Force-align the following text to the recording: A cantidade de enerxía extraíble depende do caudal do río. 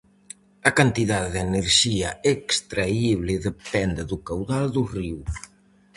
A 0.69 0.71
cantidade 0.79 1.29
de 1.35 1.39
enerxía 1.49 2.09
extraíble 2.33 3.33
depende 3.49 4.01
do 4.09 4.17
caudal 4.27 4.65
do 4.75 4.83
río. 4.95 5.21